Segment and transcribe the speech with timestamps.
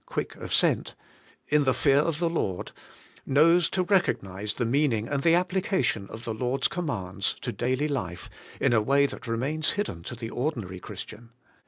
[0.07, 0.95] quick of scent)
[1.47, 2.71] in the fear of the Lord,'
[3.23, 7.87] knows to recognize the meaning and the appli cation of the Lord's commands to daily
[7.87, 8.27] life
[8.59, 11.29] in a way that remains hidden to the ordinary Christian.